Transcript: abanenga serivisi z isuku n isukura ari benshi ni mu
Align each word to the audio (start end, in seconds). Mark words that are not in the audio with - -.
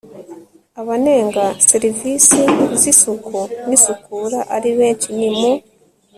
abanenga 0.81 1.43
serivisi 1.69 2.39
z 2.79 2.81
isuku 2.91 3.39
n 3.67 3.69
isukura 3.77 4.39
ari 4.55 4.69
benshi 4.77 5.09
ni 5.19 5.29
mu 5.37 5.51